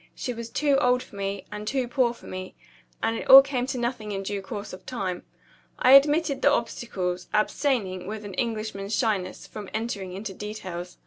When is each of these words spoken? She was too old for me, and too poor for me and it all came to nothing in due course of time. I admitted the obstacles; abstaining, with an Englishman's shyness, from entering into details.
She 0.15 0.33
was 0.33 0.49
too 0.49 0.77
old 0.79 1.03
for 1.03 1.15
me, 1.15 1.45
and 1.51 1.67
too 1.67 1.87
poor 1.87 2.11
for 2.11 2.25
me 2.25 2.55
and 3.03 3.15
it 3.15 3.29
all 3.29 3.43
came 3.43 3.67
to 3.67 3.77
nothing 3.77 4.11
in 4.11 4.23
due 4.23 4.41
course 4.41 4.73
of 4.73 4.83
time. 4.87 5.21
I 5.77 5.91
admitted 5.91 6.41
the 6.41 6.49
obstacles; 6.51 7.27
abstaining, 7.35 8.07
with 8.07 8.25
an 8.25 8.33
Englishman's 8.33 8.95
shyness, 8.95 9.45
from 9.45 9.69
entering 9.75 10.13
into 10.13 10.33
details. 10.33 10.97